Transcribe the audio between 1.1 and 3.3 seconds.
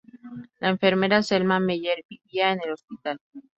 Selma Meyer vivía en el hospital.